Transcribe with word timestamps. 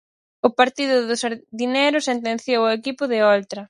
O 0.47 0.49
partido 0.59 0.95
do 1.07 1.15
Sardinero 1.21 1.99
sentenciou 2.09 2.61
ao 2.65 2.75
equipo 2.79 3.03
de 3.11 3.17
Oltra. 3.33 3.59